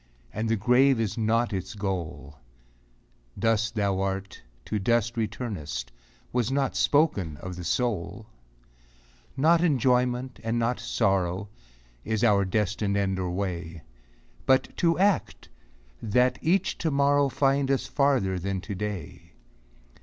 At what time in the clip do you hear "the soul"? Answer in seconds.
7.55-8.25